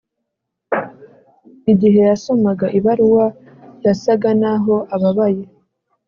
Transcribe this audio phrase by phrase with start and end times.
[1.71, 3.25] igihe yasomaga ibaruwa,
[3.85, 5.43] yasaga naho ababaye.